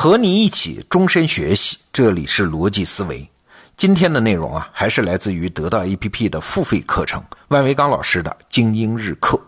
[0.00, 3.30] 和你一起终身学习，这里是逻辑思维。
[3.76, 9.38] 今天的内容啊，还是来自于得到 APP 的付费课程，万维刚老师的精英日课。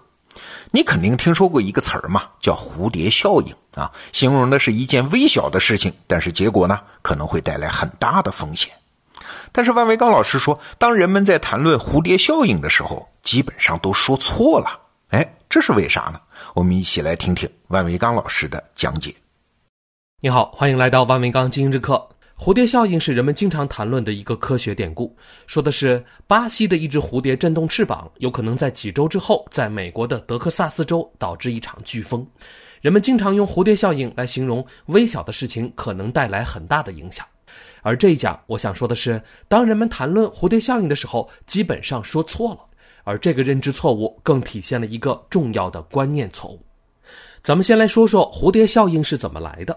[0.71, 8.71] 你肯定听说过一个词儿嘛，叫蝴蝶效应啊，形容的是一件微小的事情，但是结果呢，可能会带来很大的风险。
[9.53, 14.79] 但是万维刚老师说，当人们在谈论蝴蝶效应的时候，基本上都说错了。
[15.12, 16.21] 哎，这是为啥呢？
[16.53, 19.14] 我们一起来听听万维刚老师的讲解。
[20.25, 22.09] 你好，欢迎来到万维刚精英日课。
[22.39, 25.17] 蝴蝶效应是人们经常谈论的一个科学典故，
[25.48, 32.25] 说的是巴西的一只蝴蝶振动翅膀，有可能在几周之后，在美国的德克萨斯州导致一场飓风。
[32.81, 37.27] 人们经常用蝴蝶效应来形容微小的事情可能带来很大的影响。
[37.81, 42.61] 而这一讲，我想说的是，当人们谈论蝴蝶效应的时候，基本上说错了。
[43.03, 46.65] 而这个认知错误，更体现了一个重要的观念错误。
[47.43, 49.77] 咱们先来说说蝴蝶效应是怎么来的。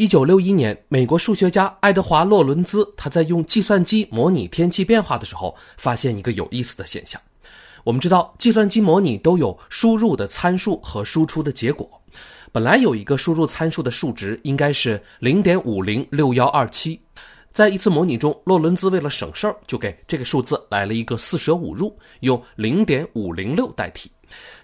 [0.00, 7.20] 一九六一年，美国数学家爱德华·洛伦兹他在用计算机模拟天气变化的时候，发现一个有意思的现象。
[7.84, 11.86] 我们知道，计算机模拟都有输入的参数和输出的结果。
[12.50, 16.98] 本来有一个输入参数的数值应该是零点五零六幺二七，
[17.52, 24.10] 在一次模拟中，洛伦兹为了省事儿，就给这个数字来了一个四舍五入，用零点五零六代替。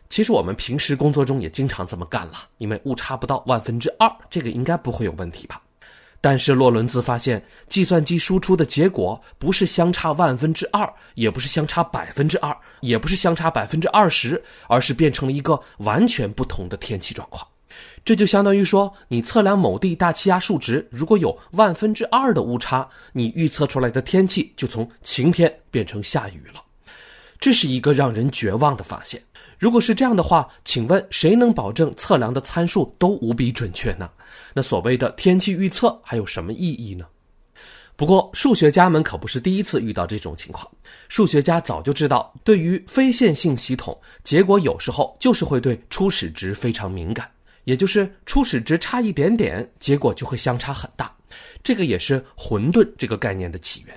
[0.09, 5.61] 其实我们平时工作中也经常这么干了，因为误差不到万分之二，这个应该不会有问题吧？
[6.21, 17.47] 但是洛伦兹发现，计算机输出的结果不是相差万分之二，也不是相差百分之二，也不是相差百分之二十，而是变成了一个完全不同的天气状况。
[18.05, 26.63] 这就相当于说，你测量某地大气压数值，如果有万分之二的误差，你预测出来的天气就从晴天变成下雨了。
[27.47, 29.23] 这是一个让人绝望的发现。
[29.57, 34.11] 如果是这样的话，请问谁能保证测量的参数都无比准确呢？
[34.53, 37.07] 那所谓的天气预测还有什么意义呢？
[37.95, 40.69] 不过，数学家们可不是第一次遇到这种情况。
[41.09, 47.31] 数学家早就知道，对于非线性系统，结果有时候就是会对初始值非常敏感，
[47.63, 51.15] 也就是初始值差一点点，结果就会相差很大。
[51.63, 53.97] 这个也是混沌这个概念的起源。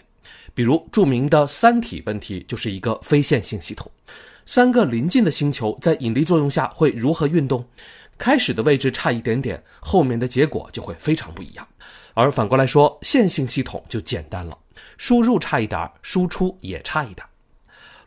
[0.59, 3.90] 比如著名的三体问题就是一个非线性系统。
[4.46, 7.66] 三个临近的星球在引力作用下会如何运动？
[8.18, 11.66] 开始的位置差一点点，后面的结果就会非常不一样。
[12.14, 14.58] 而反过来说，线性系统就简单了，
[14.98, 17.25] 输入差一点，输出也差一点。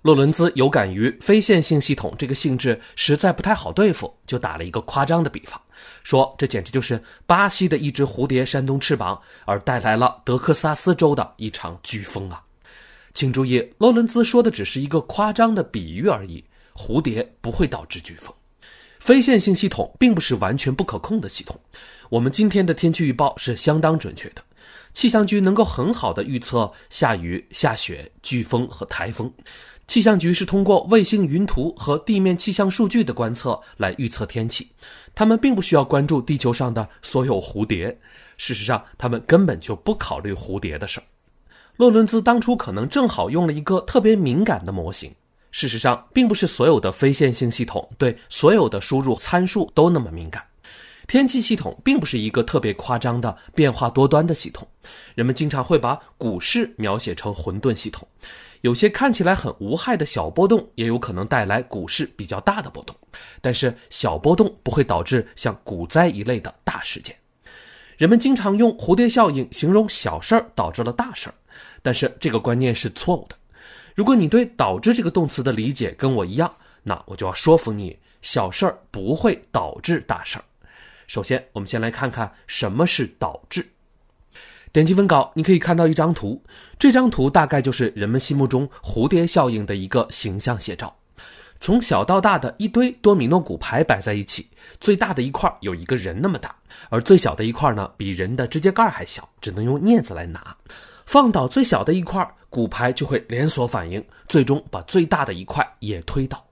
[0.02, 5.60] 洛伦兹有感于非线性系统这个性质实在不太好对付，就打了一个夸张的比方，
[6.02, 12.42] 说这简直就是巴西的一只蝴蝶扇动翅膀，而带来了德克萨斯州的一场飓风啊。
[13.14, 16.44] 请注意，洛伦兹说的只是一个夸张的比喻而已。
[16.74, 18.34] 蝴蝶不会导致飓风，
[18.98, 21.60] 非线性系统并不是完全不可控的系统。
[22.08, 24.42] 我们今天的天气预报是相当准确的，
[24.94, 29.30] 气象局能够很好的预测下雨、下雪、飓风和台风。
[29.87, 34.70] 气象局是通过卫星云图和地面气象数据的观测来预测天气，
[35.15, 37.97] 他们并不需要关注地球上的所有蝴蝶。
[38.38, 41.04] 事实上，他们根本就不考虑蝴蝶的事儿。
[41.76, 45.12] 洛伦兹当初可能正好用了一个特别敏感的模型。
[45.50, 50.42] 事实上，并不是所有的非线性系统对所有的输入参数都那么敏感。
[51.12, 54.66] 天气系统并不是一个特别夸张的变化多端的系统。
[55.14, 58.08] 人们经常会把股市描写成混沌系统，
[58.62, 62.96] 有些看起来很无害的小波动，也有可能带来股市比较大的波动。
[63.42, 67.14] 但是小波动不会导致像股灾一类的大事件。
[67.98, 71.34] 人们经常用蝴蝶效应形容小事儿导致了大事儿。
[71.82, 73.36] 但是这个观念是错误的。
[73.94, 76.50] 如果你对“导致”这个动词的理解跟我一样，
[76.82, 80.44] 那我就要说服你，小事儿不会导致大事儿。
[81.06, 83.66] 首先，我们先来看看什么是导致。
[84.72, 86.42] 点击文稿，你可以看到一张图，
[86.78, 90.96] 这张图大概就是人们心目中蝴蝶效应的一个形象写照。
[91.60, 94.48] 从小到大的一堆多米诺骨牌摆在一起，
[94.80, 96.56] 最大的一块有一个人那么大，
[96.88, 100.56] 而最小的一块呢，比人的指甲盖还小，只能用镊子来拿。
[101.04, 106.44] 放倒最小的一块骨牌，就会连锁反应，最终把最大的一块也推倒。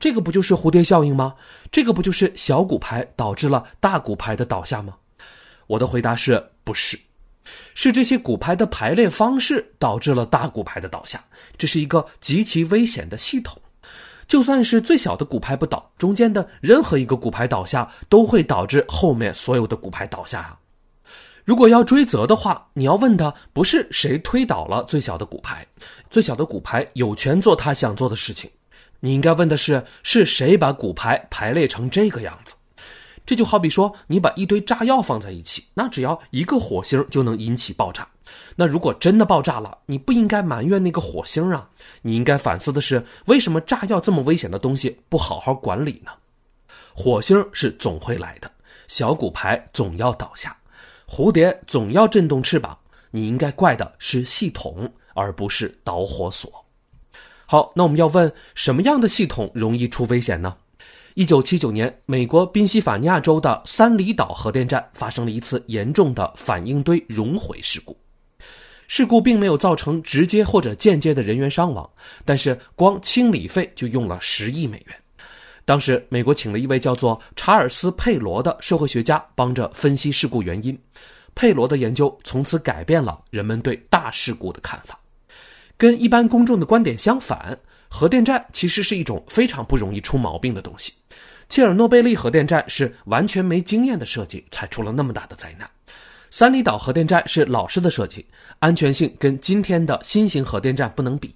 [0.00, 1.34] 这个不就是蝴蝶效应吗？
[1.70, 4.96] 这个不就是小骨牌导致了大骨牌的倒下吗？
[5.66, 6.98] 我的回答是不是？
[7.74, 11.22] 是这些骨牌的排列方式导致了大骨牌的倒下。
[11.58, 13.60] 这是一个极其危险的系统。
[14.26, 20.56] 就算是最小的骨牌不倒，中间的任何一个骨牌倒下，都会导致后面所有的骨牌倒下啊。
[21.44, 25.66] 如果要追责的话，你要问的不是谁推倒了最小的骨牌，
[26.08, 28.48] 最小的骨牌有权做他想做的事情。
[29.00, 32.54] 你应该问的是，是谁把骨牌排列成这个样子？
[33.26, 38.08] 这就好比说，你把一堆炸药放在一起，那只要一个火星就能引起爆炸。
[38.56, 41.68] 那如果真的爆炸了，你不应该埋怨那个火星啊，
[42.02, 46.10] 你应该反思的是，为什么炸药这么危险的东西不好好管理呢？
[46.92, 48.50] 火星是总会来的，
[48.88, 50.56] 小骨牌总要倒下，
[51.08, 52.76] 蝴蝶总要振动翅膀。
[53.12, 56.64] 你应该怪的是系统，而不是导火索。
[57.50, 60.56] 好，那我们要问，什么样的系统容易出危险呢？
[61.14, 67.98] 一九七九年，美国宾夕法尼亚州的三里岛核电站发生了一次严重的反应堆熔毁事故。
[68.86, 71.90] 事故并没有造成直接或者间接的人员伤亡，
[72.24, 74.94] 但是光清理费就用了十亿美元。
[75.64, 80.78] 当时，美国请了一位叫做查尔斯·佩罗的社会学家，帮着分析事故原因。
[81.34, 84.99] 佩罗的研究从此改变了人们对大事故的看法。
[85.80, 87.58] 跟一般公众的观点相反。
[87.88, 90.92] 核电站其实是一种非常不容易出毛病的东西。
[91.48, 95.68] 切尔诺贝利核电站是完全没经验的设计，才出了那么大的灾难。
[96.30, 98.26] 三里岛核电站是老式的设计，
[98.58, 101.34] 安全性跟今天的新型核电站不能比。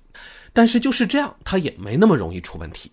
[0.52, 2.92] 但是就是这样，它也没那么容易出问题。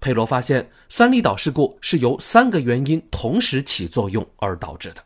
[0.00, 5.02] 佩罗发现，三里岛事故是由三个原因同时起作用而导致的。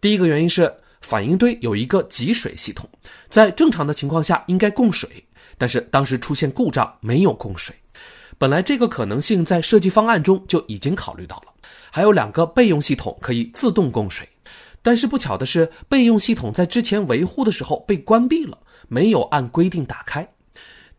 [0.00, 0.70] 第一个原因是
[1.02, 2.88] 反应堆有一个集水系统，
[3.28, 5.08] 在正常的情况下应该供水。
[5.58, 7.74] 但是当时出现故障，没有供水。
[8.38, 11.52] 本来这个可能性在设计方案中就已经考虑到了。
[11.90, 14.26] 还有两个备用系统可以自动供水，
[14.80, 18.58] 但是不巧的是，备用系统在之前维护的时候被关闭了，
[18.88, 20.26] 没有按规定打开。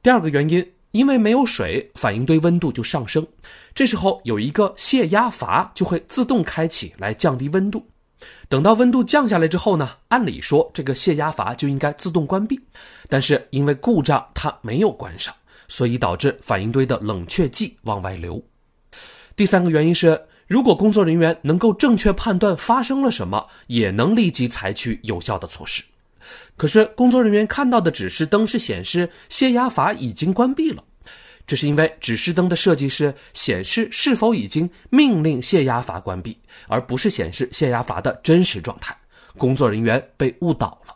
[0.02, 3.26] 第二个原因，因为没有水，反应堆温度就上升。
[3.74, 7.86] 这时候有一个泄压阀就会自动开启来降低温度。
[8.50, 12.60] 等到温度降下来之后呢，按理说这个泄压阀就应该自动关闭，
[13.10, 15.34] 但是因为故障它没有关上，
[15.68, 18.44] 所以导致反应堆的冷却剂往外流。
[19.36, 25.84] 第三个原因是，如果工作人员能够正确判断发生了什么，也能立即采取有效的措施。
[26.56, 30.84] 可是工作人员看到的指示灯是显示泄压阀已经关闭了。
[31.46, 36.38] 这是因为指示灯的设计是显示是否已经命令泄压阀关闭，
[36.68, 38.96] 而不是显示泄压阀的真实状态。
[39.38, 40.96] 工作人员被误导了。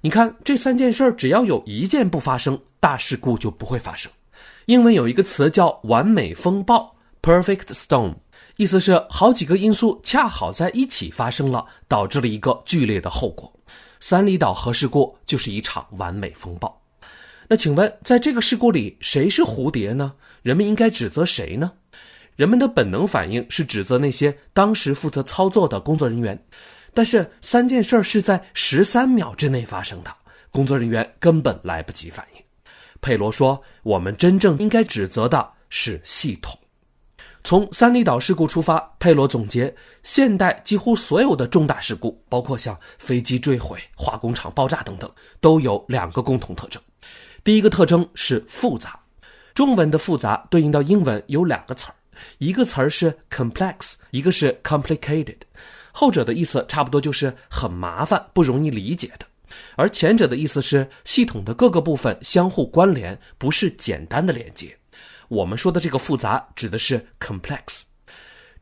[0.00, 4.12] 你看，这三件事只要有一件不发生，大事故就不会发生。
[4.66, 8.14] 英文有一个词叫“完美风暴 ”（perfect storm），
[8.56, 13.50] 意思是好几个因素恰好在一起发生了，导致了一个剧烈的后果。
[13.98, 16.83] 三里岛核事故就是一场完美风暴。
[17.48, 20.14] 那请问，在这个事故里，谁是蝴蝶呢？
[20.42, 21.72] 人们应该指责谁呢？
[22.36, 26.42] 人们的本能反应是指责那些当时负责操作的工作人员，
[26.92, 30.10] 但是三件事是在十三秒之内发生的，
[30.50, 32.42] 工作人员根本来不及反应。
[33.00, 36.58] 佩罗说：“我们真正应该指责的是系统。”
[37.44, 45.10] 从三里岛事故出发，佩罗总结，现代几乎所有的重大事故，包括像飞机坠毁、化工厂爆炸等等，
[45.42, 46.82] 都有两个共同特征。
[47.44, 48.98] 第一个特征是复杂，
[49.54, 51.94] 中文的复杂对应到英文有两个词儿，
[52.38, 55.36] 一个词儿是 complex，一个是 complicated，
[55.92, 59.26] 后者的意思差不多就是很麻烦、不容易理解的，
[59.76, 64.74] 而前者的意思是系统的各个部分相互关联，不是简单的连接。
[65.28, 67.82] 我们说的这个复杂指的是 complex。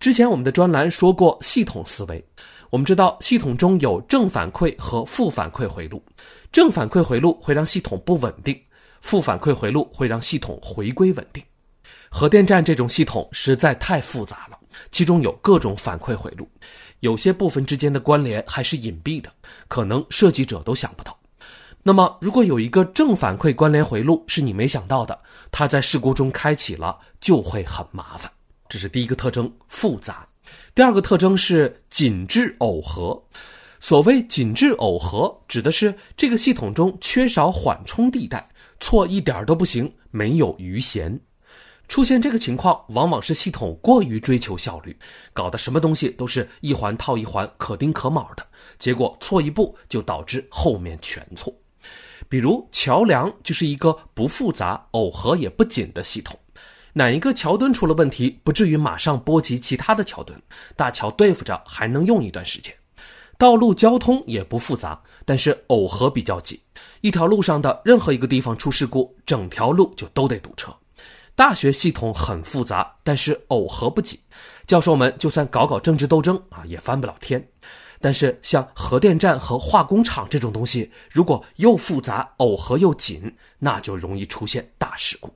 [0.00, 2.24] 之前我们的专栏说过系统思维，
[2.68, 6.02] 我们知道系统中有正反馈和负反馈回路，
[6.50, 8.60] 正反馈回路会让系统不稳定。
[9.02, 11.44] 负反馈回路会让系统回归稳定。
[12.08, 14.58] 核电站这种系统实在太复杂了，
[14.90, 16.48] 其中有各种反馈回路，
[17.00, 19.30] 有些部分之间的关联还是隐蔽的，
[19.68, 21.18] 可能设计者都想不到。
[21.82, 25.18] 那么，如果有一个正反馈关联回路是你没想到的，
[25.50, 28.30] 它在事故中开启了，就会很麻烦。
[28.68, 30.26] 这是第一个特征，复杂。
[30.74, 33.20] 第二个特征是紧致耦合。
[33.80, 38.46] 所谓紧致耦合，指的是这个系统中缺少缓冲地带。
[38.82, 41.20] 错一点都不行，没有余弦。
[41.86, 44.98] 出现这个情况，往往是系统过于追求效率，
[45.32, 48.44] 搞得什么东西都是一环套一环，可丁可卯的，
[48.80, 51.54] 结果错一步就导致后面全错。
[52.28, 56.36] 比如桥梁就是一个不复杂、耦合也不紧的系统，
[56.94, 60.42] 哪一个桥墩出了问题，不至于马上波及其他的桥墩，
[60.74, 62.74] 大桥对付着还能用一段时间。
[63.38, 66.58] 道路交通也不复杂，但是耦合比较紧。
[67.02, 70.72] 一条路上的任何一个地方出事故，整条路就都得堵车。
[71.34, 74.16] 大学系统很复杂，但是耦合不紧，
[74.68, 77.44] 教授们就算搞搞政治斗争啊，也翻不了天。
[78.00, 85.28] 但是像核电站和化工厂这种东西，如果又复杂耦合又紧，那就容易出现大事故。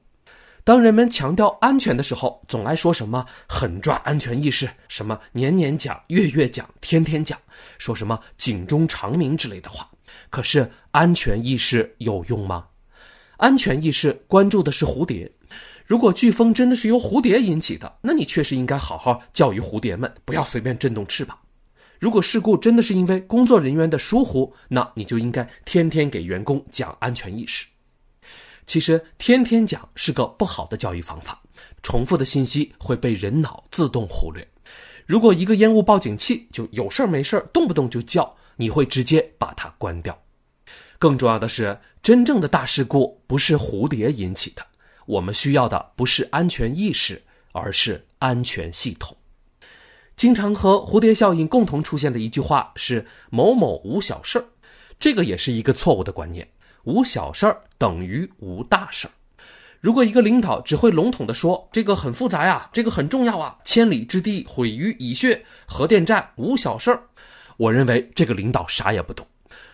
[0.63, 7.37] 当人们强调安全的时候，总爱说什么狠抓安全意识，什么年年讲、月月讲、天天讲，
[7.77, 9.89] 说什么警钟长鸣之类的话。
[10.31, 12.67] 可是安全意识有用吗？
[13.37, 15.31] 安全意识关注的是蝴蝶。
[15.85, 21.39] 如果飓风真的是由蝴蝶引起的，那你确实应该好好教育蝴蝶们，不要随便震动翅膀。
[21.99, 27.67] 如果事故真的是因为工作人员的疏忽，那你就应该天天给员工讲安全意识。
[28.67, 31.41] 其实天天讲是个不好的教育方法，
[31.83, 34.47] 重复的信息会被人脑自动忽略。
[35.07, 40.19] 如果一个烟雾报警器就有事儿没事儿，动不动就叫，你会直接把它关掉。
[40.99, 44.67] 更重要的是，真正的大事故不是蝴蝶引起的，
[45.07, 47.23] 我们需要的不是安全意识，
[47.53, 49.17] 而是安全系统。
[50.17, 54.47] 经常和蝴蝶效应共同出现的一句话是“某某无小事儿”，
[54.99, 56.49] 这个也是一个错误的观念。
[56.85, 59.11] 无小事儿等于无大事儿。
[59.81, 67.03] 如果一个领导只会笼统地说这个很复杂呀，这个很重要啊，千里之堤毁于蚁穴，核电站无小事儿，
[67.57, 69.27] 我认为这个领导啥也不懂。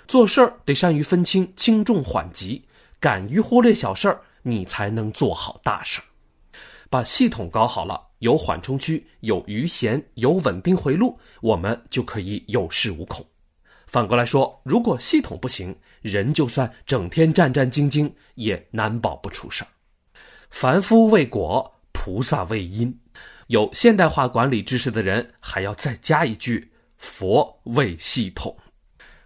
[0.09, 2.65] 做事儿得善于分清轻重缓急，
[3.01, 6.05] 敢于忽略小事儿，你才能做好大事儿。
[6.91, 13.25] 把系统搞好了，有缓冲区，有余弦，有稳定回路，我们就可以有恃无恐。
[13.87, 19.69] 反过来说，如果系统不行，人就算整天战战兢兢，也难保不出事儿。
[20.51, 22.95] 凡夫为果，菩萨为因。
[23.49, 26.72] 有现代化管理知识的人，还要再加一句：
[27.03, 28.57] 佛为系统。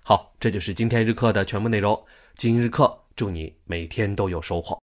[0.02, 2.00] 好，这就是今天日课的全部内容。
[2.34, 4.80] 今日课，祝你每天都有收获。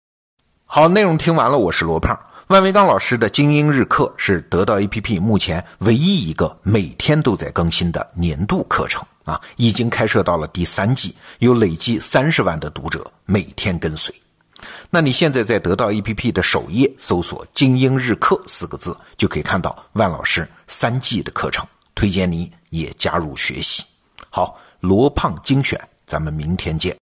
[0.64, 2.18] 好，内容听完了，我是罗胖。
[2.46, 14.14] 万维刚老师的精英日课是得到 APP 目前唯一一个每天都在更新的年度课程啊，已经开设到了第三季，有累计三十万的读者每天跟随。
[14.88, 21.66] 那你现在在得到 APP 的首页搜索“精英日课”四个字，就可以看到万老师三季的课程，
[21.98, 23.84] 推荐你也加入学习。
[24.30, 25.76] 好，罗胖精选，
[26.06, 26.96] 咱们明天见。